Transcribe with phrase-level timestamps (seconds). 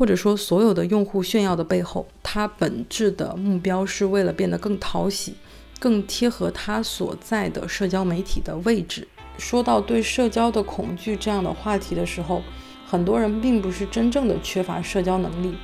[0.00, 5.34] 或者说所有的用户炫耀的背后，它本质的目标是为了变得更讨喜，
[5.78, 9.06] 更贴合他所在的社交媒体的位置。
[9.36, 12.42] 说到对社交的恐惧这样的话题的时候，
[12.86, 15.54] 很多人并不是真正的缺乏社交能力，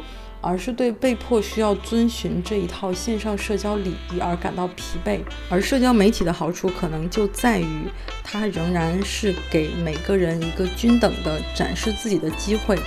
[0.43, 5.21] 而是对被迫需要遵循这一套线上社交礼仪而感到疲惫。
[5.49, 7.85] 而社交媒体的好处可能就在于，
[8.23, 12.79] 它仍然是给每个人一个均等的展示自己的机会。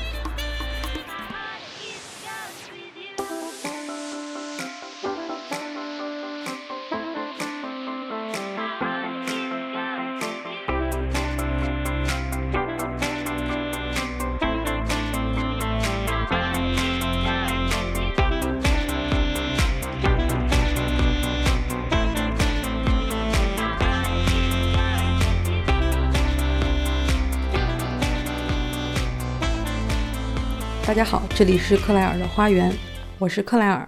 [31.39, 32.70] 这里是克莱尔的花园，
[33.17, 33.88] 我是克莱尔。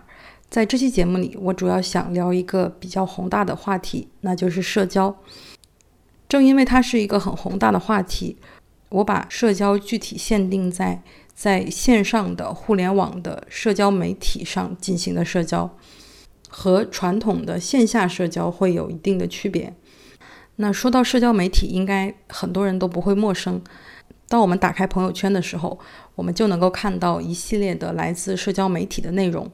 [0.50, 5.14] 在这期节目里，我主要想聊一个比较宏大的话题，那就是社交。
[6.30, 8.38] 正因为它是一个很宏大的话题，
[8.88, 11.04] 我把社交具体限定在
[11.34, 15.78] 在线上的互联网的社交媒体上进行的社交，
[16.48, 19.76] 和传统的线下社交会有一定的区别。
[20.56, 23.62] 那说到社交媒体，应该很多人都不会陌生。
[24.32, 25.78] 当我们打开朋友圈的时候，
[26.16, 29.52] 我们就能够看到一系列的来自社交媒体的内容。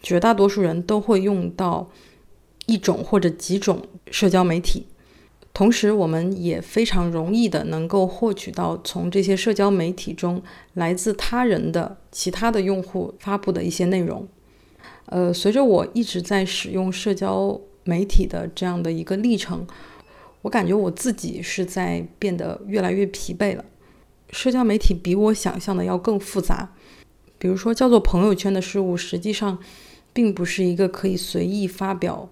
[0.00, 1.90] 绝大多数人都会用到
[2.64, 4.86] 一种或者几种社交媒体，
[5.52, 10.42] 同时我们也非常容易的能够获取到从这些社交媒体中
[10.72, 14.26] 来自他人的其他的用户发布的一些内容。
[15.10, 19.66] 呃，随着我一直在使用社交媒体的这样的一个历程，
[20.40, 23.62] 我感觉我自己是在变得越来越疲惫了。
[24.30, 26.74] 社交媒体比我想象的要更复杂，
[27.38, 29.58] 比如说叫做朋友圈的事物，实际上
[30.12, 32.28] 并不是一个可以随意发表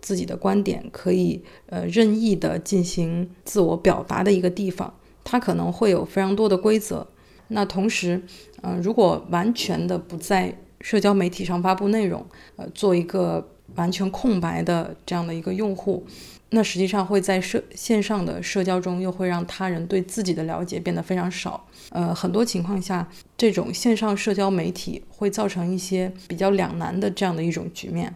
[0.00, 4.92] 自己的观点、可以呃任意的进行自我表达的一个地方。
[5.24, 7.06] 它可能会有非常多的规则。
[7.48, 8.22] 那同时，
[8.62, 12.24] 嗯，如果完全的不在社交媒体上发布内容，
[12.56, 16.06] 呃，做一个完全空白的这样的一个用户。
[16.50, 21.66] 那实际上会在社线上的社交中，又会让他人对自己的了解变得非常少。
[21.90, 23.06] 呃，很多情况下，
[23.36, 28.14] 这种线上社交媒体会造成一些比较两难的这样的一种局面。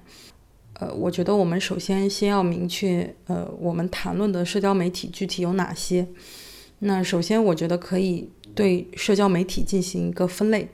[0.75, 6.07] 呃，我觉得我们首先先要明确，呃，我们谈论的社交媒体具体有哪些。
[6.79, 10.69] 那首先，我觉得可以对社交媒体进行一个分类。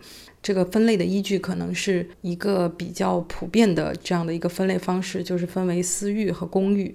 [0.47, 6.95] 这个分类的依据可能是一个比较普遍的这样的一个分类方式，就是分为私域和公域。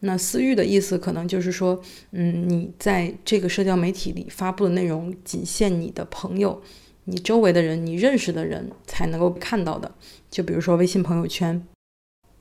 [0.00, 1.80] 那私域的意思可能就是说，
[2.10, 6.60] 嗯，你在这个社交媒体里发布的内容，仅限你的朋友、
[7.04, 9.90] 你周围的人、你认识的人才能够看到的。
[10.30, 11.66] 就比如说微信朋友圈。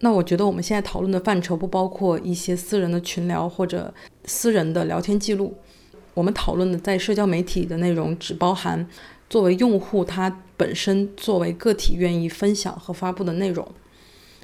[0.01, 3.93] 那我觉得我们现在讨论的范畴不包括一些私人的群聊或者
[4.25, 5.55] 私人的聊天记录。
[6.15, 8.85] 我们讨论的在社交媒体的内容，只包含
[9.29, 13.65] 作为用户他本身作为个体愿意分享和发布的内容。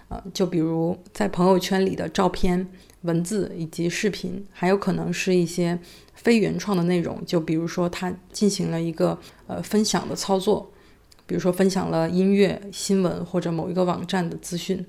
[0.07, 2.68] 呃，就比如在朋友圈里的照片。
[3.01, 5.78] 文字以及视频，还有可能是一些
[6.16, 9.16] 非原创的内容，就比如说他进行了一个
[9.46, 10.72] 呃分享的操作，
[11.28, 14.84] 比如说分享了音乐、新闻或者某一个网站的资讯，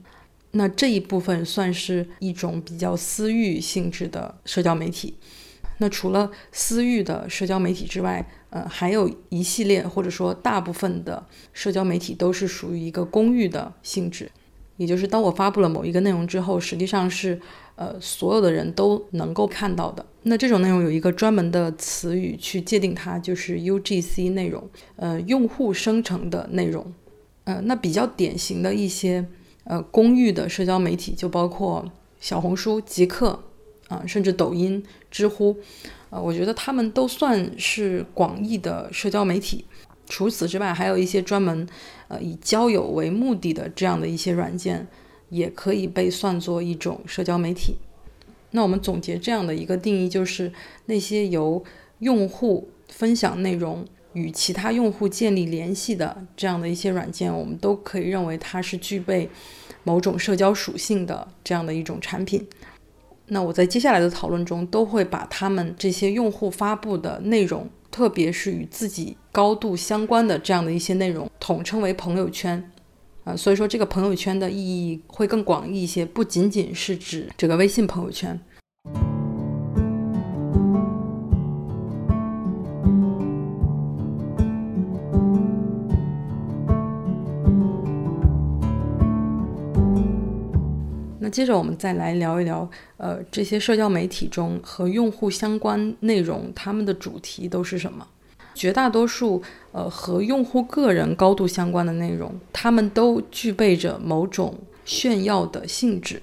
[0.53, 5.19] 那这一部分算是一种比较私域性质的社交媒体。
[5.79, 14.31] 那除了私域的社交媒体之外，呃，还有一系列或者说大部分的社交媒体都是属于一个公域的性质，
[14.77, 17.41] 也就是当我发布了某一个内容之后，实际上是。
[17.79, 20.03] 呃，所有的人都能够看到的。
[20.23, 24.67] 那这种内容有一个专门的词语去界定它，就是 UGC 内容，
[24.97, 26.91] 呃，用户生成的内容。
[27.45, 29.27] 呃，那比较典型的一些
[29.65, 31.85] 呃公域的社交媒体就包括
[32.19, 33.39] 小红书、极客
[33.89, 34.83] 啊，甚至抖音、
[35.17, 35.57] 知乎。
[36.11, 39.65] 呃，我觉得他们都算是广义的社交媒体。
[40.07, 41.67] 除此之外，还有一些专门
[42.09, 44.87] 呃以交友为目的的这样的一些软件。
[45.29, 47.75] 也可以被算作一种社交媒体。
[48.53, 50.53] 那我们总结这样的一个定义，就是
[50.85, 51.65] 那些由
[51.99, 59.29] 用户分享内容与其他用户建立联系的这样的一些软件，我们都可以认为它是具备
[59.83, 62.47] 某种社交属性的这样的一种产品。
[63.29, 72.71] 那我在接下来的讨论中都会把他们这些用户发布的内容，特别是与自己高度相关的这样的一些内容，统称为朋友圈。
[73.25, 78.41] 啊，所以说这个朋友圈的意义会更广义一些，不仅仅是指这个微信朋友圈。
[91.27, 98.07] 那接着我们再来聊一聊，呃，这些社交媒体中和用户相关内容，他们的主题都是什么？
[98.55, 99.43] 绝大多数，
[99.73, 106.23] 呃，和用户个人高度相关的内容，他们都具备着某种炫耀的性质，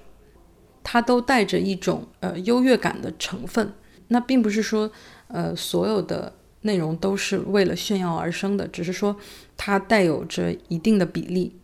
[0.81, 3.73] 它都带着一种呃优越感的成分。
[4.07, 4.89] 那并不是说，
[5.27, 9.13] 呃，所有的内容都是为了炫耀而生的，只是说
[9.57, 11.59] 它带有着一定的比例。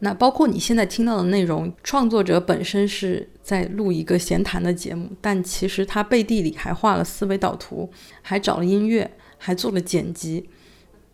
[0.00, 7.88] 那包括你现在听到的内容，创作者本身是在录一个闲谈的节目，但其实他背地里还画了思维导图，
[8.20, 10.48] 还找了音乐，还做了剪辑，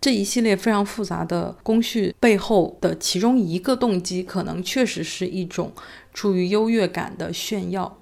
[0.01, 5.73] 这一系列非常复杂的工序背后的其中一个动机，可能确实是一种
[6.13, 7.99] 出于优越感的炫耀。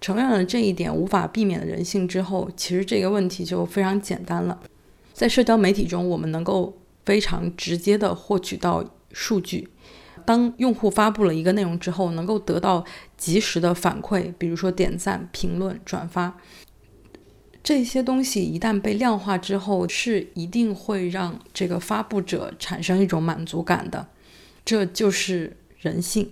[0.00, 4.60] 承认了这一点无法避免的人性之后，其实这个问题就非常简单了。
[5.12, 9.68] 在社交媒体中，我们能够非常直接的获取到数据。
[10.26, 12.84] 当用户发布了一个内容之后，能够得到
[13.16, 16.36] 及时的反馈，比如说点赞、评论、转发，
[17.62, 24.08] 这些东西一旦被量化之后，是一定会让这个发布者产生一种满足感的，
[24.64, 26.30] 这就是人性。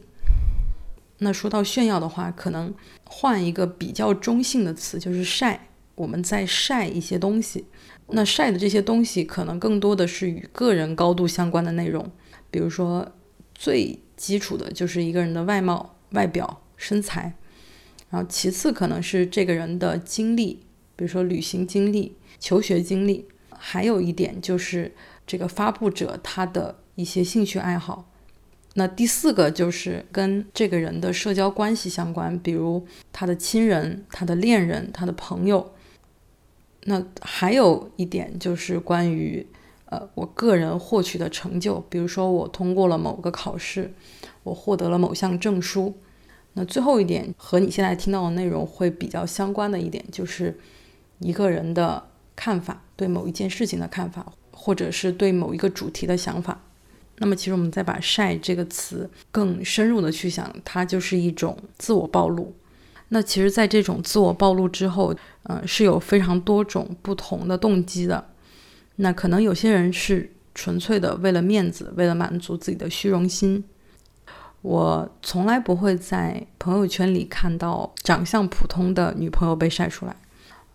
[1.19, 2.75] 那说到炫耀的话，可能
[3.05, 5.69] 换一个比较中性的词，就是晒。
[5.95, 7.67] 我们在晒一些东西，
[8.09, 12.11] 那晒的这些东西可能更多的是与个人高度相关的内容，
[12.51, 13.13] 比如说。
[13.63, 17.33] 最基础的就是一个人的外貌、外表、身材，
[18.11, 20.65] 然后其次可能是这个人的经历，
[20.97, 24.93] 比如说旅行经历、求学经历，还有一点就是
[25.25, 28.11] 这个发布者他的一些兴趣爱好。
[28.75, 35.73] 那第四个就是跟这个人的社交关系相关，比如他的亲人、他的恋人、他的朋友。
[36.87, 39.47] 那还有一点就是关于。
[39.93, 43.93] 呃，我个人获取的成就，比如说我通过了某个考试，
[44.43, 45.95] 我获得了某项证书。
[46.55, 50.59] 那最后一点和你现在听到的内容会比较相关的一点，就是
[51.19, 52.03] 一个人的
[52.35, 56.63] 看法，对某一件事情的看法，或者是对某一个主题的想法。
[57.19, 62.55] 那么，其实我们再把“晒”这个词更深入的去想，它就是一种自我暴露。
[63.11, 68.32] 那其实，在这种自我暴露之后，嗯，是有非常多种不同的动机的。
[69.03, 73.63] 那可能有些人是纯粹的为了面子，为了满足自己的虚荣心。
[74.61, 80.15] 我从来不会在朋友圈里看到长相普通的女朋友被晒出来。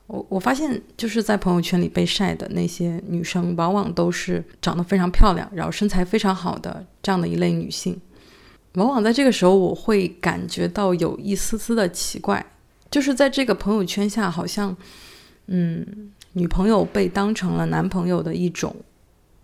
[0.08, 7.98] 我我发现就是在朋友圈里被晒的那些女生，往往都是长得非常漂亮，然后身材非常好的这样的一类女性。
[8.74, 12.46] 往往在这个时候，我会感觉到有一丝丝的奇怪，
[12.92, 14.76] 就是在这个朋友圈下，好像，
[15.46, 16.12] 嗯。
[16.38, 18.76] 女朋友被当成了男朋友的一种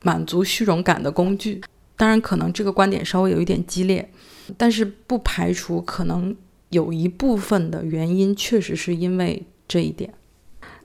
[0.04, 1.60] 满足虚荣感的工具，
[1.98, 4.08] 当然可能这个观点稍微有一点激烈，
[4.56, 6.36] 但是不排除可能
[6.70, 10.14] 有一部分的原因确实是因为这一点。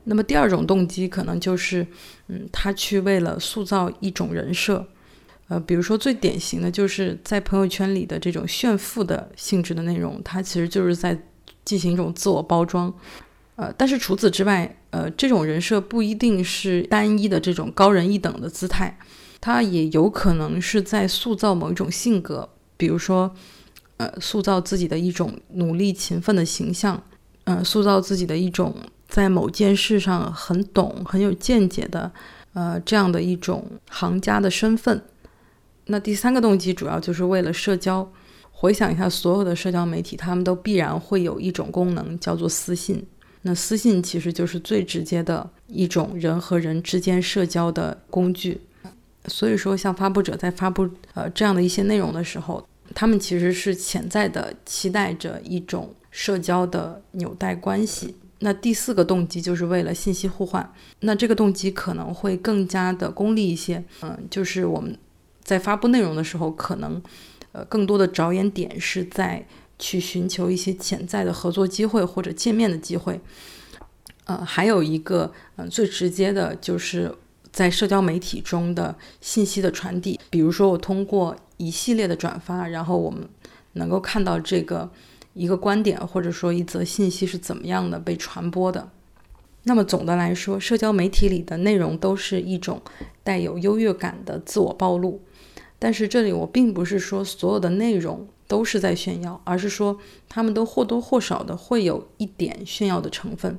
[0.04, 1.86] 那么第二种动机可能就是，
[2.28, 4.86] 嗯，他去为了塑造一种人设，
[5.48, 11.20] 呃，比如说最典型的就是在朋友圈里的这种炫富的性质的内容，它其实就是在
[11.66, 12.90] 进行一种自我包装。
[13.58, 18.96] 呃，但是除此之外，呃，这种人设不一定是单一的这种高人一等的姿态，
[19.40, 23.34] 它也有可能是在塑造某一种性格，比如说，
[23.96, 27.02] 呃，塑造自己的一种努力勤奋的形象，
[27.46, 28.72] 嗯，塑造自己的一种
[29.08, 32.12] 在某件事上很懂、很有见解的，
[32.52, 35.02] 呃，这样的一种行家的身份。
[35.86, 38.08] 那第三个动机主要就是为了社交。
[38.52, 43.06] 回想一下，所有的社交媒体，他们都必然会有一种功能，叫做私信。
[43.42, 48.60] 那私信其实就是最直接的一种人和人之间社交的工具，
[49.26, 58.16] 所以说像发布者在发布呃这样的一些内容的时候，他们其实是潜在的期待着一种社交的纽带关系。
[58.40, 64.98] 那第四个动机就是为了信息互换，那这个动机可能会更加的功利一些，嗯，就是我们
[65.42, 67.00] 在发布内容的时候，可能
[67.52, 69.46] 呃更多的着眼点是在。
[69.78, 73.20] 去寻求一些潜在的合作机会或者见面的机会，
[74.24, 77.14] 呃，还有一个，嗯，最直接的就是
[77.52, 80.18] 在社交媒体中的信息的传递。
[80.30, 83.28] 比如说，我通过一系列的转发，然后我们
[83.74, 84.90] 能够看到这个
[85.34, 88.90] 一个观点或者说一则信息是怎么样的被传播的。
[89.64, 92.82] 那么总的来说，社交媒体里的内容都是一种
[93.22, 95.20] 带有优越感的自我暴露。
[95.78, 98.26] 但是这里我并不是说所有的内容。
[98.48, 99.96] 都是在炫耀，而是说
[100.28, 103.56] 他们都或多或少的会有一点炫耀的成分。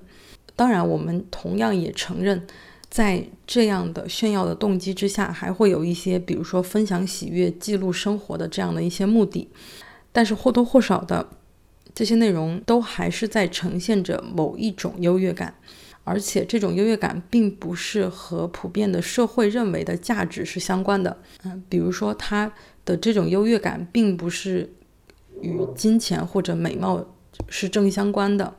[0.57, 2.45] 当然，我们同样也承认，
[2.89, 9.47] 在这样的炫耀的动机之下，还会有一些，比如说分享喜悦、记录生活的这样的一些目的。
[10.11, 11.29] 但是或多或少的，
[11.93, 15.53] 这些内容都还是在呈现着某一种优越感，
[16.03, 21.15] 而且这种优越感并不是和普遍的社会认为的价值是相关的。
[21.43, 22.51] 嗯，比如说他
[22.83, 24.73] 的这种优越感并不是
[25.41, 27.05] 与金钱或者美貌
[27.47, 28.53] 是正相关的。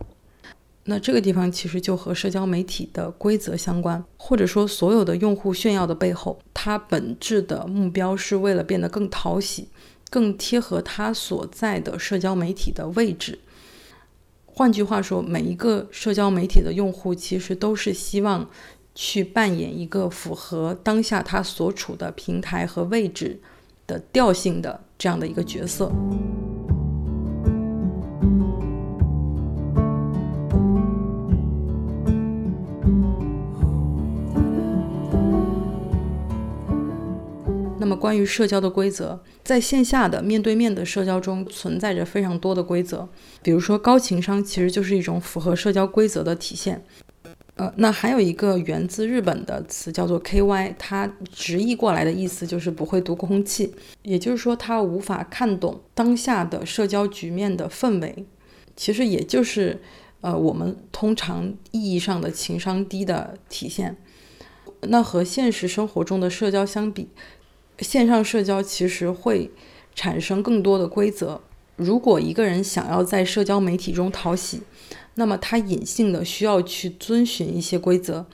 [0.84, 9.68] 那这个地方其实就和社交媒体的规则相关，或者说所有的用户炫耀的背后，它本质的目标是为了变得更讨喜。
[10.12, 13.38] 更贴合他所在的社交媒体的位置。
[14.44, 18.50] 换句话说，每一个社交媒体的用户其实都是希望
[18.92, 23.38] 去扮演一个符合当下他所处的平台和位置
[23.86, 25.90] 的调性的这样的一个角色。
[37.78, 43.08] 那么，关于社交的规则，在线下的面对面的社交中存在着非常多的规则。
[43.42, 46.84] 比如说，高情商其实就是一种符合社交规则的体现。
[47.60, 58.24] 呃，那还有一个源自日本的词叫做 “ky”，它直译过来的意思就是不会读空气，也就是说，它无法看懂当下的社交局面的氛围。
[58.74, 59.78] 其实也就是
[60.22, 63.94] 呃，我们通常意义上的情商低的体现。
[64.84, 67.10] 那和现实生活中的社交相比，
[67.80, 69.50] 线上社交其实会
[69.94, 71.38] 产生更多的规则。
[71.76, 74.62] 如果一个人想要在社交媒体中讨喜，
[75.14, 78.26] 那么他隐性的需要去遵循一些规则，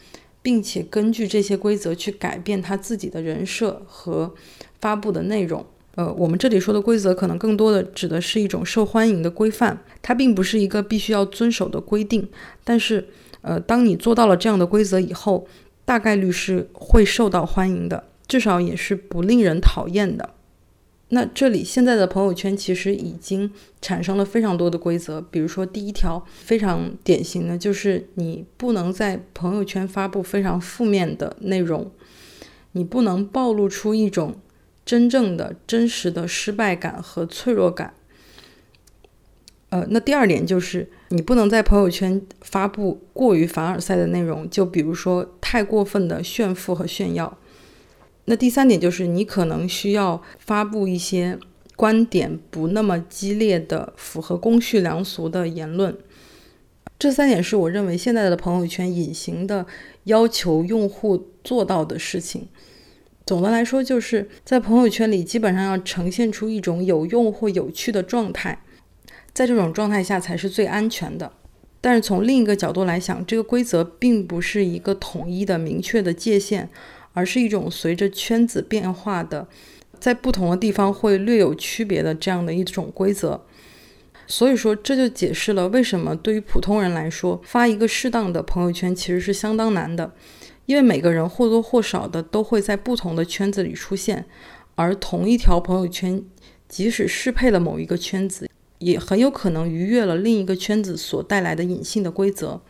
[0.43, 4.35] 并且根据这些规则去改变他自己的人设和
[4.81, 5.65] 发布的内容。
[5.97, 12.29] 呃，我们这里说的规则，可能更多的指的是一种受欢迎的规范，它并不是一个必须要遵守的规定。
[12.63, 13.09] 但是，
[13.41, 15.49] 呃，当你做到了这样的规则以后，
[15.87, 18.05] 大概率是会受到欢迎的。
[18.29, 20.31] 至少也是不令人讨厌的。
[21.11, 23.49] 那这里现在的朋友圈其实已经
[23.81, 31.93] 产生了非常多的规则，比如说第一条非常典型的就是你不能在朋友圈发布非常负面的内容，
[32.73, 34.35] 你不能暴露出一种
[34.85, 37.95] 真正的真实的失败感和脆弱感。
[39.69, 47.39] 呃，那第二点就是你不能在朋友圈发布过于凡尔赛的内容，就比如说太过分的炫富和炫耀。
[48.27, 51.39] 那第三点就是，你可能需要发布一些
[51.75, 55.97] 观点不那么激烈的、符合公序良俗的言论。
[56.99, 59.67] 这三点是我认为现在的朋友圈隐形的
[60.05, 62.49] 要求用户做到的事情。
[63.27, 68.63] 总的来说，就是在朋友圈里基本上要呈现出一种有用或有趣的状态，
[69.33, 71.33] 在这种状态下才是最安全的。
[71.81, 76.69] 但是从另一个角度来想，这个规则并不是一个统一的、明确的界限。
[77.17, 79.49] 而是一种随着圈子变化的，
[79.99, 83.43] 在不同的地方会略有区别的这样的一种规则。
[84.27, 90.13] 所以说，这就解释了为什么对于普通人来说，发一个适当的朋友圈其实是相当难的，
[90.67, 94.27] 因为每个人或多或少的都会在不同的圈子里出现，
[94.75, 96.23] 而同一条朋友圈，
[96.69, 102.61] 即使适配了某一个圈子，也很有可能逾越了另一个圈子所带来的隐性的规则。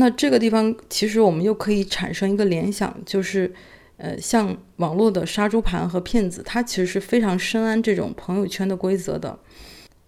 [0.00, 3.52] 那这个地方，其实我们又可以产生一个联想，就是，
[3.98, 9.38] 呃，像网络的杀猪盘和骗子，他其实是非常深谙这种朋友圈的规则的，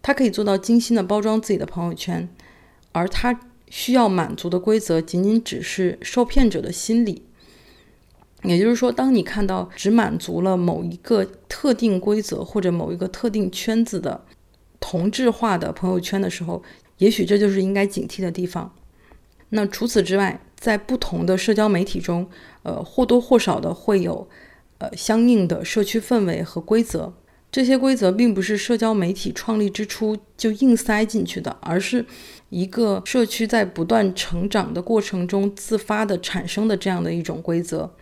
[0.01, 2.27] 他可以做到精心的包装自己的朋友圈，
[2.93, 7.27] 而他需要满足的规则，仅仅只是受骗者的心理。
[8.45, 14.25] 也就是说，当你看到只满足了某一个特定规则或者某一个特定圈子的
[14.81, 16.63] 同质化的朋友圈的时候，
[16.97, 18.75] 也许这就是应该警惕的地方。
[19.55, 22.27] 那除此之外，在不同的社交媒体中，
[22.63, 24.27] 呃，或多或少的会有，
[24.79, 27.13] 呃，相应的社区氛围和规则。
[27.51, 32.07] 这些规则并不是社交媒体创立之初就硬塞进去的，而是
[32.49, 37.95] 一个社区在不断成长的过程中自发的产生的这样的一种规则。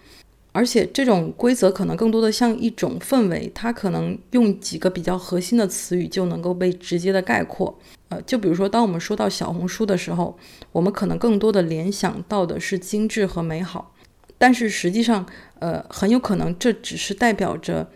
[0.53, 7.79] 而且这种规则可能更多的像一种氛围，它可能用几个比较核心的词语就能够被直接的概括。
[8.09, 10.37] 呃，就比如说，当我们说到小红书的时候，
[10.73, 13.95] 我们可能更多的联想到的是精致和美好，
[14.37, 15.25] 但是实际上，
[15.61, 17.89] 呃，很有可能这只是代表着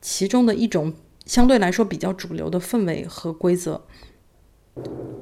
[0.00, 0.94] 其中的一种
[1.26, 3.82] 相对来说比较主流的氛围和规则。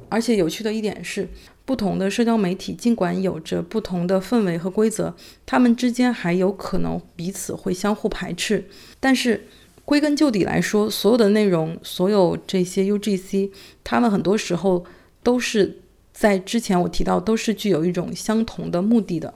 [0.09, 1.27] 而且有趣的一点是。
[1.67, 5.13] 不同的社交媒体尽管有着不同的氛围和规则，
[5.45, 8.63] 它们之间还有可能彼此会相互排斥。
[9.01, 9.45] 但是
[9.83, 13.51] 归根究底来说，所有的内容，所有这些 UGC，
[13.83, 14.85] 它们很多时候
[15.21, 15.79] 都是
[16.13, 19.33] 在之前我提到都是具有一种相同的目的的，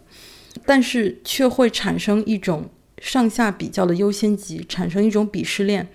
[0.65, 2.69] 但是却会产生一种
[2.99, 5.89] 上下比较的优先级，产生一种鄙视链。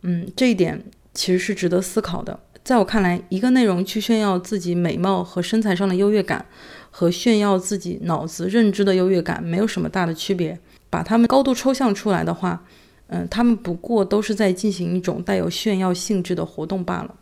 [0.00, 0.82] 嗯，这一点
[1.14, 2.40] 其实是值得思考的。
[2.64, 6.46] 在我看来，一个内容去炫耀自己美貌和身材上的优越感，
[6.90, 10.58] 和炫耀自己脑子认知的优越感没有什么大的区别。
[10.88, 12.62] 把它们高度抽象出来的话，
[13.08, 17.14] 嗯，他们不过都是在进行一种带有炫耀性质的活动罢了。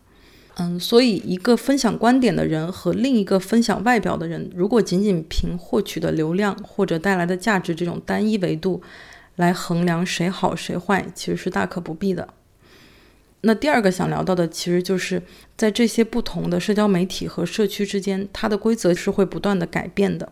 [0.57, 8.83] 嗯，所以一个分享观点的人和另一个分享外表的人，如果仅仅凭获取的流量或者带来的价值这种单一维度
[9.37, 12.29] 来衡量谁好谁坏，其实是大可不必的。
[13.43, 15.23] 那第二个想聊到的，其实就是
[15.57, 20.31] 在这些不同的社交媒体和社区之间，它的规则是会不断的改变的，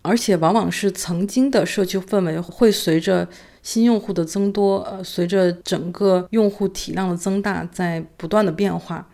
[0.00, 3.28] 而且往往是曾经的社区氛围会随着
[3.62, 9.06] 新用户的增多，呃，随着整个用户体量的增大，在不断的变化。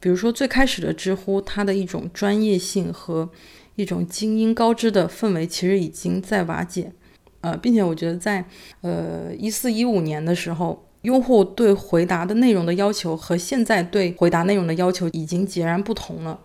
[0.00, 3.30] 比如说最开始的知乎，它的一种专业性和
[3.76, 6.92] 一种精英高知的氛围，其实已经在瓦解，
[7.42, 8.44] 呃，并且我觉得在
[8.80, 10.84] 呃一四一五年的时候。
[11.04, 16.40] 用户对回答的内容的要求和现在对回答内容的要求已经截然不同了。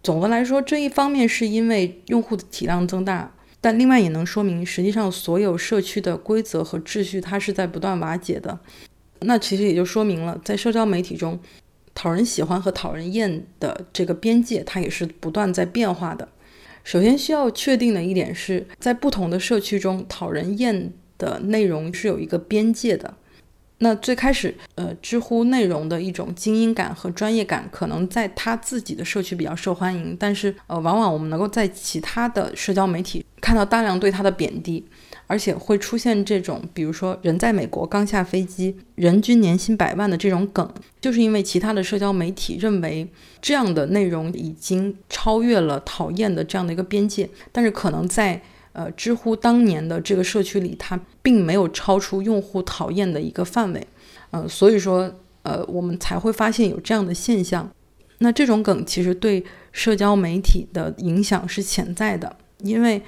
[0.00, 8.56] 总的来说，这一方面是因为用户的体量增大，但另外也能说明，实际上所有社区的规则和秩序它是在不断瓦解的。
[9.22, 11.40] 那其实也就说明了，在社交媒体中，
[11.92, 16.28] 讨人喜欢和讨人厌的这个边界，它也是不断在变化的。
[16.84, 23.12] 首先需要确定的一点是，在不同的社区中，讨人厌的内容是有一个边界的。
[23.78, 34.82] 那最开始，呃，知乎内容的一种精英感和专业感，可能在他自己的社区比较受欢迎，但是，呃，往往我们能够在其他的社交媒体看到大量对他的贬低，
[35.26, 40.66] 而且会出现这种，比如说人在美国刚下飞机，人均年薪百万的这种梗，
[40.98, 43.06] 就是因为其他的社交媒体认为
[43.42, 48.40] 这样的内容已经超越了讨厌的这样的一个边界，但是可能在。
[48.76, 53.86] 呃，知乎当年的这个社区里，它并没有超出用户讨厌的一个范围，
[54.32, 55.10] 呃，所以说，
[55.44, 57.66] 呃，我们才会发现有这样的现象。
[58.18, 63.00] 那这种梗其实对社交媒体的影响是潜在的，因为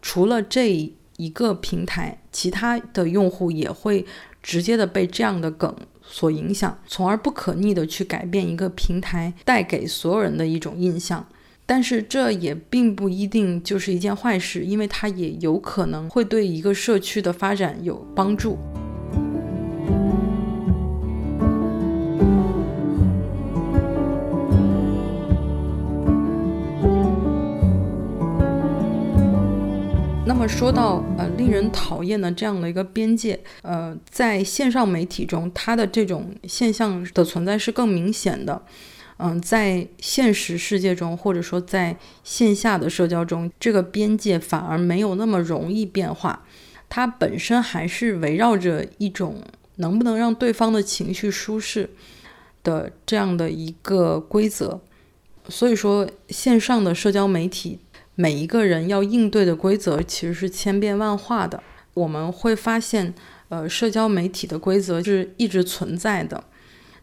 [0.00, 4.06] 除了这一个平台，其他的用户也会
[4.42, 11.26] 直接的被这样的梗所影响，从而不可逆的去改变一个平台带给所有人的一种印象。
[11.64, 18.58] 但是这也并不一定就是一件坏事，因为它也有可能会对一个社区的发展有帮助。
[30.24, 38.60] 那么说到呃令人讨厌的这样的一个边界，呃，在线上媒体中，它的这种现象的存在是更明显的。
[39.24, 46.44] 嗯，在现实世界中，或者说在线下的社交中，这个边界反而没有那么容易变化。
[46.88, 49.40] 它本身还是围绕着一种
[49.76, 51.88] 能不能让对方的情绪舒适
[52.64, 54.80] 的这样的一个规则。
[55.48, 57.78] 所以说，线上的社交媒体，
[58.16, 61.62] 每一个人要应对的规则其实是千变万化的。
[61.94, 63.14] 我们会发现，
[63.50, 66.42] 呃，社交媒体的规则是一直存在的。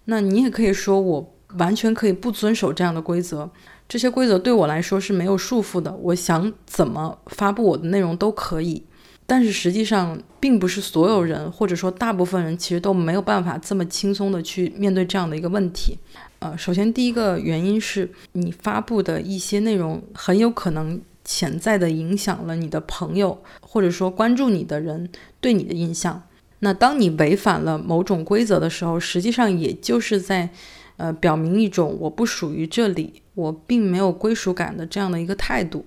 [0.04, 1.34] 那你也可以说我。
[1.58, 3.50] 完全可以不遵守这样的规则，
[3.88, 5.92] 这些规则对我来说是没有束缚的。
[5.96, 8.84] 我想怎么发布我的内容都可以，
[9.26, 15.98] 但是实际上并不是所有人，或者说大部分人其实都没有办法这么轻松的去面对这样的一个问题。
[16.38, 25.10] 呃，首先第一个原因是你发布的一些内容很有可能潜在的影响了你的朋友，或者说关注你的人
[25.42, 26.22] 对你的印象。
[26.60, 30.52] 那当你违反了某种规则的时候，实际上也就是在。
[31.00, 35.86] 呃，表明一种我不属于这里，我并没有归属感的这样的一个态度，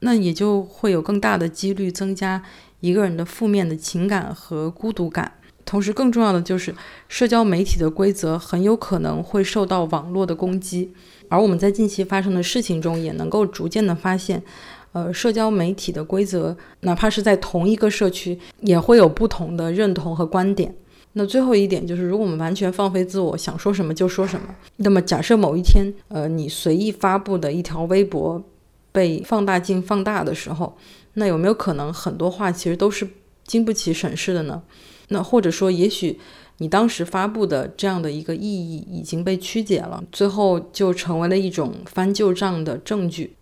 [0.00, 2.42] 那也就会有更大的几率增加
[2.80, 5.32] 一个人的负面的情感和孤独感。
[5.64, 6.74] 同时，更重要的就是，
[7.08, 10.90] 社交媒体的规则很有可能会受到网络的攻击。
[11.28, 14.42] 而我们在近期发生的事情中，也能够逐渐的发现，
[14.92, 20.74] 呃，社交媒体的规则，哪怕是在同一个社区，也会有不同的认同和观点。
[21.14, 28.42] 那最后一点就是，如果我们完全放飞自我，想说什么就说什么，那么假设某一天，呃，你随意发布的一条微博
[28.92, 30.76] 被放大镜放大的时候，
[31.14, 33.08] 那有没有可能很多话其实都是
[33.44, 34.62] 经不起审视的呢？
[35.08, 36.20] 那或者说，也许
[36.58, 43.34] 你当时发布的这样的一个意义已经被曲解了，最后就成为了一种翻旧账的证据。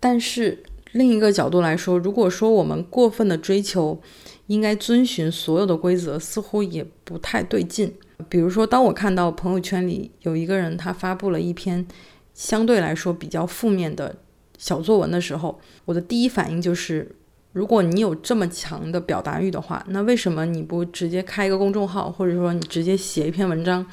[0.00, 0.62] 但是
[0.94, 4.00] 另一个角度来说，如果说我们过分的追求，
[4.46, 7.92] 应该遵循所有的规则，似乎也不太对劲。
[8.28, 11.84] 比如说，当我看到朋友圈里有一个人他发布了一篇
[12.32, 14.14] 相对来说比较负面的
[14.56, 17.16] 小作文的时候，我的第一反应就是：
[17.52, 23.84] 如果你有这么强的表达欲的话，那为什么你不直接开一个公众号，或者说你直接写一篇文章，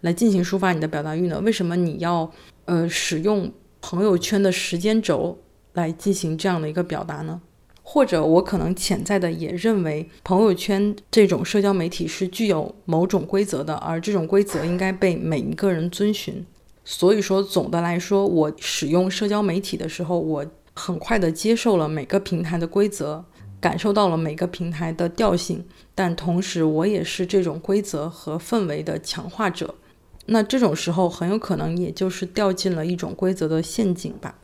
[0.00, 1.38] 来进行抒发你的表达欲呢？
[1.44, 2.32] 为什么你要
[2.64, 5.38] 呃使用朋友圈的时间轴
[5.72, 7.40] 来进行这样的一个表达呢？
[7.82, 16.44] 或者我可能潜在的也认为朋友圈这种社交媒体是具有某种规则的，而这种规则应该被每一个人遵循。
[16.84, 23.24] 所以说，总的来说，我使用社交媒体的时候，我很快的接受了每个平台的规则，
[23.58, 29.74] 感受到了每个平台的调性，但同时我也是这种规则和氛围的强化者。
[30.26, 34.38] 那这种时候，很有可能也就是掉进了一种规则的陷阱吧。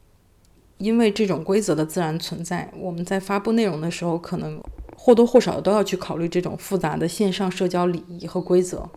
[0.79, 4.61] 因为这种规则的自然存在，我们在发布内容的时候，可能
[4.97, 8.89] 或多或少都要去考虑这种复杂的线上社交礼仪和规则。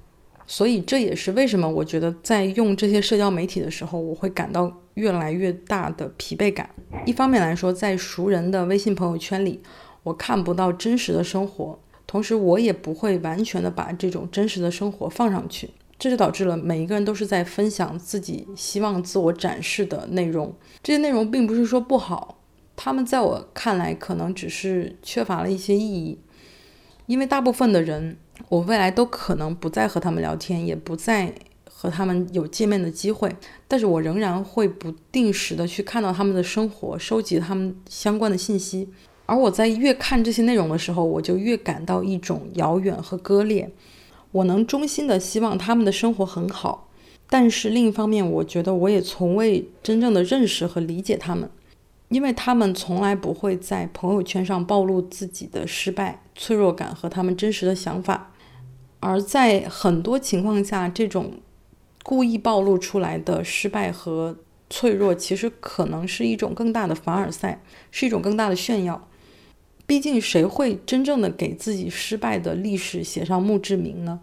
[0.50, 6.70] 所以这也是为什么我觉得在用这些社交媒体的时候，我会感到越来越大的疲惫感。
[7.06, 9.62] 一方面来说，在熟人的微信朋友圈里，
[10.04, 15.70] 我看不到真实的生活，同时我也不会完全的把这种真实的生活放上去。
[16.00, 20.54] 这就导致了每一个人都是在分享自己希望自我展示的内容。
[20.84, 22.38] 这些内容并不是说不好，
[22.76, 26.20] 他们在我看来可能只是缺乏了一些意义。
[27.08, 28.18] 因为大部分的人，
[28.50, 31.34] 我未来都可能不再和他们聊天，也不再
[31.66, 33.34] 和他们有见面的机会。
[33.68, 38.90] 但是我仍然会不定时的去看到他们的生活，收集他们相关的信息。
[39.26, 43.72] 而我在越看这些内容的时候，我就越感到一种遥远和割裂。
[44.38, 46.90] 我能衷心的希望他们的生活很好，
[47.30, 51.50] 但是另一方面，我觉得我也从未真正的认识和理解他们，
[52.10, 58.32] 因为他们从来不会在朋友圈上暴露自己的失败、脆弱感和他们真实的想法，
[59.00, 61.34] 而在很多情况下，这种
[62.04, 64.38] 故意暴露出来的失败和
[64.70, 69.08] 脆弱，其实可能是一种更大的凡尔赛，是一种更大的炫耀。
[69.88, 74.20] 毕竟，谁会真正的给自己失败的历史写上墓志铭呢？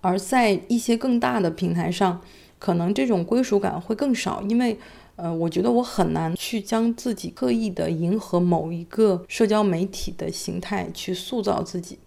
[0.00, 2.20] 而在一些更大的平台上，
[2.58, 4.78] 可能这种归属感会更少，因为，
[5.16, 11.98] 呃，我觉得我很难去将自己刻意的迎合某一个社交媒体的形态去塑造自己。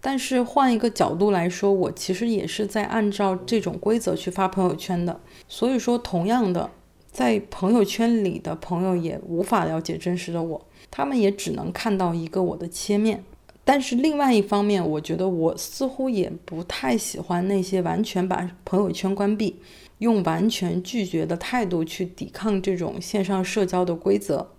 [0.00, 5.20] 但是换一个角度来说，我其实也是在按照这种规则去发朋友圈的。
[5.46, 6.70] 所以说，同样的，
[7.12, 10.66] 在朋友圈里的朋友也无法了解真实的我。
[10.90, 13.24] 他们也只能看到一个我的切面，
[13.64, 19.60] 但是另外一方面，我觉得我似乎也不太喜欢那些完全把朋友圈关闭，
[19.98, 24.50] 用完全拒绝的态度去抵抗这种线上社交的规则。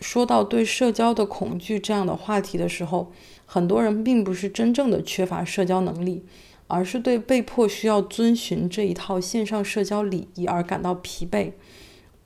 [0.00, 3.12] 说到对社交的恐惧这样的话题的时候，
[3.44, 6.24] 很多人并不是真正的缺乏社交能力，
[6.66, 11.52] 而是对被迫需要遵循这一套线上社交礼仪而感到疲惫。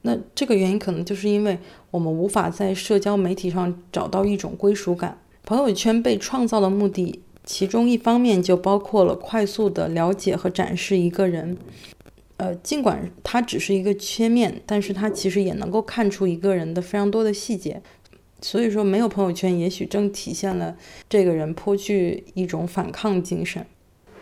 [0.03, 1.59] 那这个原因可能就是因为
[1.91, 5.19] 我们无法在社交媒体上找到一种归属感。
[5.49, 11.57] 朋友圈被创造的目的，其中一方面就包括了快速的了解和展示一个人。
[12.37, 17.81] 呃，尽管它只是一个切面，但是它其实也能够看出一个人的非常多的细节。
[18.43, 20.77] 所以说，没有朋友圈，也许正体现了
[21.09, 23.65] 这个人颇具一种反抗精神。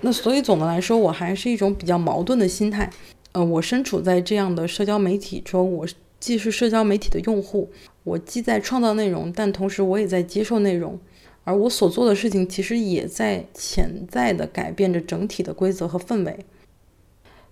[0.02, 2.88] 那所以总的来说，我还是一种比较矛盾的心态。
[3.32, 5.88] 呃，我身处在这样的社交媒体中，我
[6.20, 7.68] 既是社交媒体的用户，
[8.04, 10.98] 我既在创造内容，但同时我也在接受内容，
[11.46, 16.44] 而我所做的事情其实也在潜在的改变着整体的规则和氛围。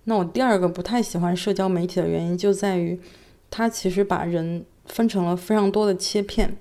[0.02, 2.98] 那我第二个不太喜欢社交媒体的原因就在于，
[3.50, 6.56] 它其实把人分成了非常多的切片，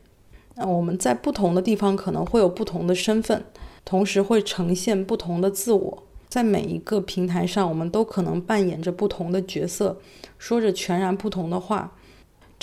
[0.54, 3.44] 那我们在不同的地方可能会有不同的身份，
[3.84, 6.04] 同时会呈现不同的自我。
[6.30, 9.98] 在每一个平台上，我们都可能扮演着不同的角色，
[10.38, 11.96] 说着全然不同的话。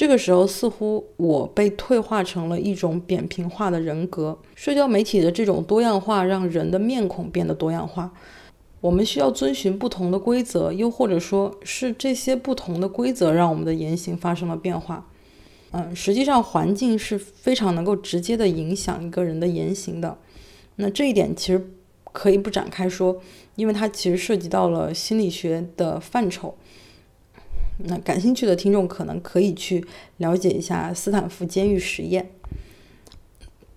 [0.01, 4.39] 这个时候，似乎我被退化成了一种扁平化的人格。
[4.55, 8.11] 社交媒体的这种多样化，让人的面孔变得多样化。
[8.81, 15.07] 我们需要遵循不同的规则，又或者说是这些不同的规则让我们的言行发生了变化。
[15.73, 20.17] 嗯，实际上，环境是非常能够直接的影响一个人的言行的。
[20.77, 21.75] 那这一点其实。
[22.13, 23.21] 可以不展开说，
[23.55, 26.57] 因为它其实涉及到了心理学的范畴。
[27.85, 29.85] 那感兴趣的听众可能可以去
[30.19, 32.31] 了解一下斯坦福监狱实验。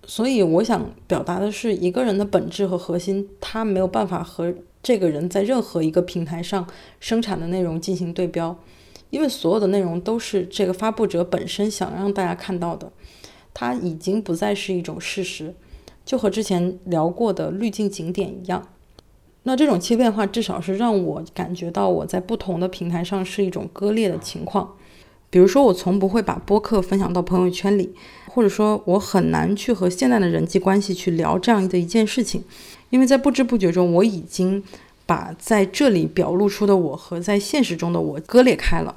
[0.06, 6.66] 所以我想表达的是，一个人的本质和核心，他没有办法和这个人在任何一个平台上
[7.00, 8.58] 生产的内容进行对标，
[9.08, 12.92] 因为所有的内容都是这个发布者本身想让大家看到的，
[13.54, 15.54] 它已经不再是一种事实。
[16.04, 18.73] 就和之前聊过的滤镜景点一样，
[19.44, 24.74] 那这种切片化至少是让我感觉到我在不同的平台上是一种割裂的情况。
[25.30, 27.92] 比如说，我从不会把播客分享到朋友圈里，
[28.28, 32.44] 或者说，我很难去和现在的人际关系去聊这样的一件事情，
[32.90, 34.62] 因为在不知不觉中，我已经
[35.06, 38.94] 把在这里表露出的我和在现实中的我割裂开了。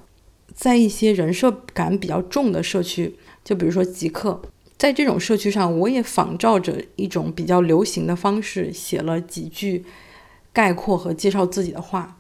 [0.54, 4.40] 在一些人设感比较重的社区，就比如说极客，
[4.78, 9.84] 在这种社区上，我也仿照着一种比较流行的方式写了几句
[10.58, 12.18] 概括和介绍自己的话。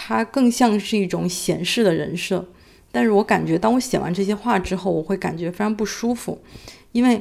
[0.00, 2.46] 它更像是一种显示的人设，
[2.92, 6.38] 但是我感觉当我写完这些话之后，我会感觉非常不舒服，
[6.92, 7.20] 因为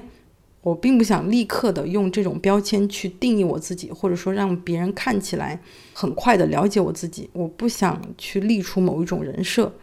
[0.62, 5.60] 我并不想立刻的用这种标签去定义我自己，或者说让别人看起来
[5.92, 7.28] 很快的了解我自己。
[7.34, 9.74] 我不想去立出某一种人设。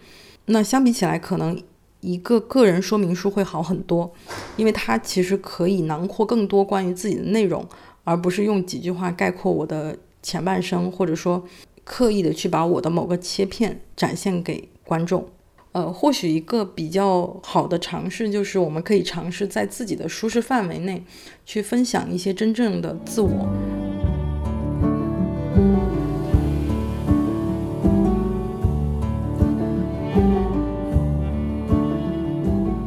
[0.46, 1.60] 那相比起来，可能
[2.00, 4.12] 一个个人说明书会好很多，
[4.56, 7.66] 因为它其实可以囊括更多关于自己的内容，
[8.04, 11.44] 而不是用几句话概括我的前半生，或者说。
[11.86, 15.28] 刻意的去把我的某个切片展现给观众，
[15.72, 21.04] 呃，或许一个比较好的尝试就是我们可以尝试在自己的舒适范围内
[21.44, 23.46] 去分享一些真正的自我。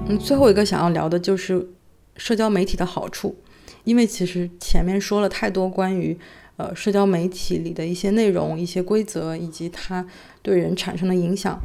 [0.08, 1.69] 嗯，最后一个想要聊的就是
[2.15, 3.36] 社交媒体的好处，
[3.84, 6.17] 因为其实前面说了太多关于。
[6.58, 10.06] 呃，社交媒体里的一些内容、一些规则，以及它
[10.41, 11.60] 对人产生的影响。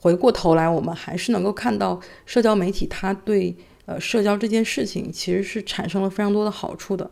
[0.00, 7.10] 回过头来，我们还是能够看到，社交媒体它对呃社交这件事情其实是产生了非常多的好处的。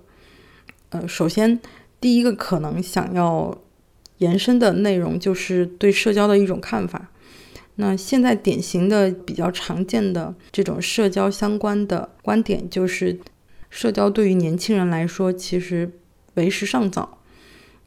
[0.90, 1.60] 呃，首先
[2.00, 3.58] 第一个可能想要
[4.18, 7.10] 延伸的内容就是对社交的一种看法。
[7.74, 13.18] 那现在典型的、比较常见的这种社交相关的观点就是，
[13.68, 15.92] 社交对于年轻人来说其实
[16.34, 17.18] 为时尚早。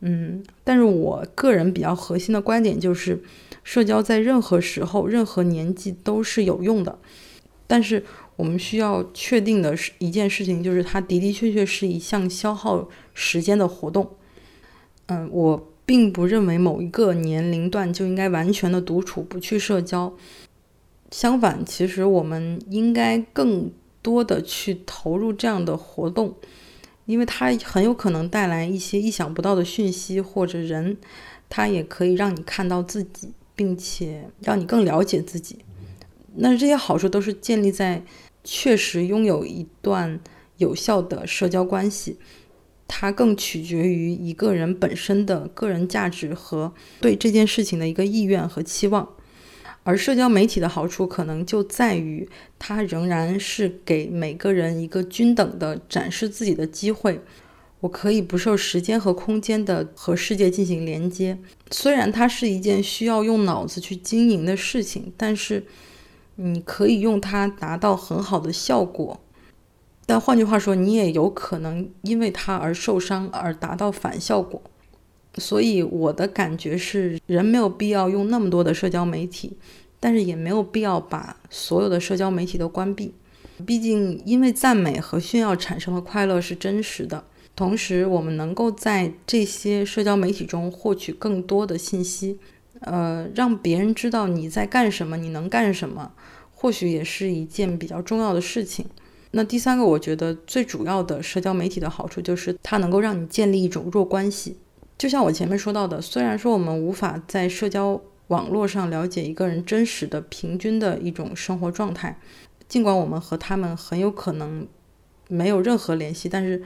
[0.02, 3.22] 嗯，但是我个人比较核心的观点就是，
[3.64, 6.98] 社交在任何时候、任何年纪都是有用的。
[7.68, 8.04] 但是
[8.36, 14.10] 我们需要确定的是一件事情，就是它的的确确是一项消耗时间的活动。
[15.08, 20.14] 嗯，我并不认为某一个年龄段就应该完全的独处，不去社交。
[21.12, 23.70] 相反，其实我们应该更
[24.02, 26.36] 多的去投入这样的活动。
[27.10, 30.96] 因为它很有可能带来一些意想不到的讯息或者人，
[31.50, 35.58] 它也可以让你看到自己，并且让你更了解自己。
[36.36, 38.04] 那这些好处都是建立在
[38.44, 40.20] 确实拥有一段
[40.58, 42.20] 有效的社交关系，
[42.88, 49.10] 它更取决于一个人本身的个人价值和对这件事情的一个意愿和期望。
[49.90, 57.20] 而社交媒体的好处可能就在于，它仍然是给每个人一个均等的展示自己的机会。
[57.80, 61.40] 我可以不受时间和空间的和世界进行连接。
[61.72, 65.66] 虽然它是一件需要用脑子去经营的事情，但是
[66.36, 69.20] 你可以用它达到很好的效果。
[70.06, 74.62] 但换句话说，你也有可能因为它而受伤，而达到反效果。
[75.38, 79.56] 所以我的感觉是，人没有必要用那么多的社交媒体，
[80.00, 83.14] 但是也没有必要把所有的社交媒体都关闭。
[83.66, 87.24] 毕竟，因为赞美和炫耀产生的快乐是真实的。
[87.56, 92.40] 同时，我们能够在这些社交媒体中获取更多的信息，
[92.80, 96.14] 呃，让别人知道你在干什么，你能干什么，
[96.56, 98.86] 或许也是一件比较重要的事情。
[99.32, 104.58] 那第三个，我觉得最主要的社交媒体的好处就是它能够让你建立一种弱关系。
[104.98, 112.18] 就像我前面说到的，虽然说我们无法在社交网络上了解一个人真实的、平均的一种生活状态，
[112.68, 114.68] 尽管我们和他们很有可能
[115.28, 116.64] 没有任何联系，但是，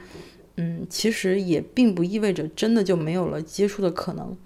[0.56, 4.36] 嗯，其实也并不意味着真的就没有了接触的可能。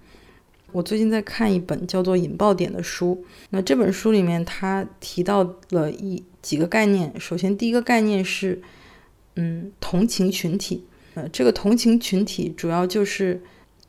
[0.73, 7.13] 我最近在看一本叫做《引爆点》的书，那这本书里面他提到了一几个概念。
[7.21, 8.61] 首先，第一个概念是，
[9.37, 10.85] 嗯，同情群体。
[11.15, 13.43] 呃，这个同情群体主要就是。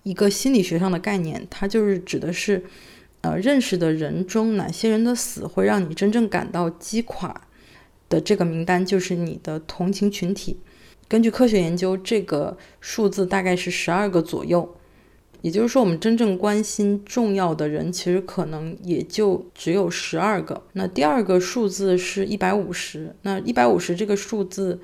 [0.04, 2.64] 一个心理学上的概念，它就是指的是，
[3.22, 7.42] 呃，认识的人中哪些人的死会让你真正感到击垮
[8.08, 10.60] 的这个名单，就是你的同情群体。
[11.08, 14.76] 根据科学研究，这个数字大概是十二个左右。
[15.42, 20.64] 也就是说，我们真正关心重要的人，其实可能也就只有十二个。
[20.74, 23.16] 那第二个数字是一百五十。
[23.24, 24.80] 那一百五十这个数字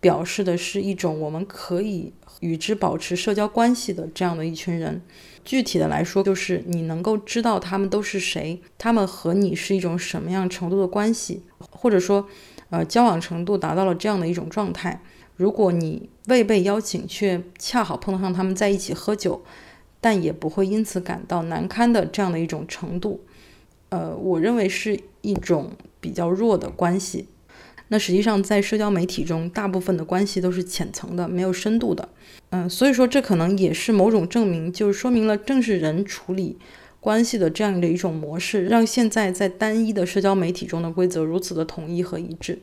[0.00, 2.12] 表示的是一种我们可以。
[2.40, 5.00] 与之保持社交关系的这样的一群人，
[5.44, 12.26] 具体的来说，就是你能够知道他们都是谁，他们和你是一种什么样程度的关系，或者说，
[12.70, 15.02] 呃，交往程度达到了这样的一种状态。
[15.36, 19.44] 如果你未被邀请，却恰好碰上他们在一起喝酒，
[20.00, 23.20] 但也不会因此感到难堪的这样的一种程度，
[23.90, 27.28] 呃，我认为是一种比较弱的关系。
[27.88, 32.08] 那实际上在社交媒体中，大部分的关系都是浅层的，没有深度的。
[32.50, 36.56] 嗯，所以说这可能也是某种证明，就是说明了正是人处理
[37.00, 42.58] 关系的这样的一种模式，让现在在单一的社交媒体中的规则如此的统一和一致。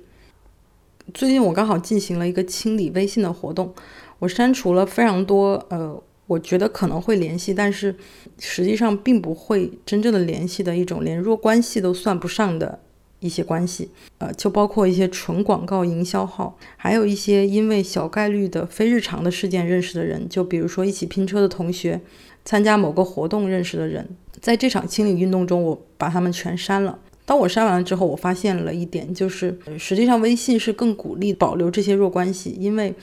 [1.14, 3.74] 最近我刚好进行了一个清理微信的活动，
[4.20, 7.94] 我删除了非常多呃，我觉得可能会联系，但是
[8.40, 12.80] 实际上并不会真正的联系的一种连弱关系都算不上的
[13.22, 22.02] 一些关系，呃，就包括一些纯广告营销号，还有一些因为小概率的非日常的事件认识的人，就比如说一起拼车的同学，
[22.44, 24.10] 参加某个活动认识的人，
[24.42, 27.00] 在这场清理运动中，我把他们全删了。
[27.24, 32.94] 当我删完了之后，我发现了一点，就是实际上微信是更鼓励保留这些弱关系，因为，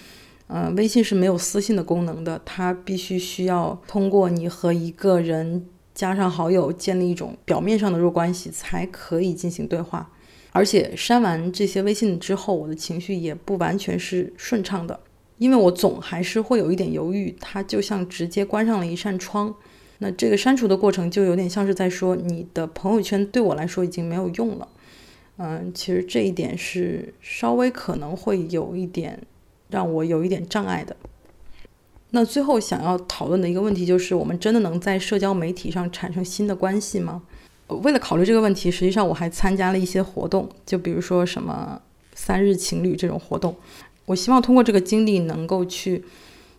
[0.49, 5.65] 呃，微信是没有私信的功能的，它必须需要通过你和一个人
[5.99, 10.09] 加上好友，建立一种表面上的弱关系，才可以进行对话。
[10.53, 15.01] 而且删完这些微信之后，我的情绪也不完全是顺畅的，
[15.39, 19.53] 因为我总还是会有一点犹豫，它就像直接关上了一扇窗。
[19.99, 24.69] 那这个删除的过程就有点像是在说，你的朋友圈对我来说已经没有用了。
[25.39, 29.21] 嗯，其实这一点是稍微可能会有一点
[29.69, 30.95] 让我有一点障碍的。
[32.11, 37.23] 那最后想要讨论的一个问题就是，我们真的能在社交媒体上产生新的关系吗？
[37.69, 41.81] 为了考虑这个问题，实际上我还参加了一些活动，就比如说什么
[42.15, 43.57] 三日情侣这种活动。
[44.07, 46.05] 我希望通过这个经历能够去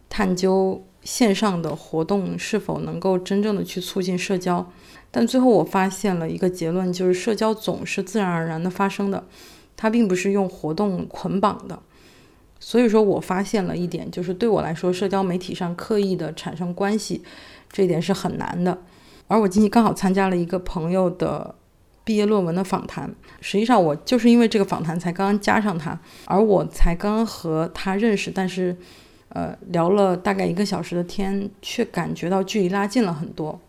[0.09, 0.83] 探究。
[1.01, 4.69] 线上的活动是否能够真正的去促进社交？
[5.09, 9.25] 但最后我发现了一个结论，就是社交总是自然而然的发生的，
[9.77, 11.79] 它并不是用活动捆绑的。
[12.59, 17.23] 所以说我发现了一点，就是对我来说，社交媒体上刻意的产生关系，
[17.71, 18.77] 这一点是很难的。
[19.27, 21.55] 而我近期刚好参加了一个朋友的
[22.03, 28.77] 毕业论文的访谈，实际上我就是因为这个访谈才刚刚加上他，而我才刚刚和他认识，但是。
[29.31, 33.59] 呃，聊了大概一个小时的天，却感觉到距离拉近了很多。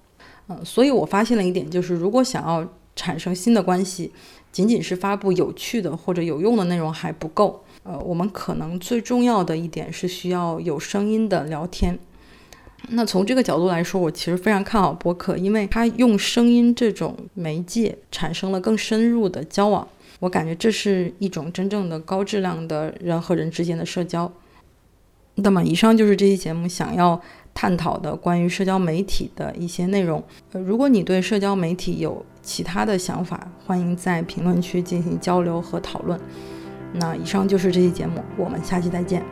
[0.49, 4.11] 嗯，所以我发现了一点，就是如果想要产生新的关系，
[4.51, 7.63] 仅仅是发布有趣的或者有用的内容还不够。
[7.91, 11.99] 呃，我们可能最重要的一点是需要有声音的聊天。
[12.91, 19.87] 那从这个角度来说，我其实非常看好播客，因为它用声音这种媒介产生了更深入的交往。
[20.21, 24.31] 我感觉这是一种真正的高质量的人和人之间的社交。
[25.35, 27.21] 那么，以上就是这期节目想要
[27.53, 30.23] 探讨的关于社交媒体的一些内容。
[30.53, 36.21] 呃，如果你对社交媒体有其他的想法，欢迎在评论区进行交流和讨论。
[36.93, 39.23] 那以上就是这期节目，我们下期再见。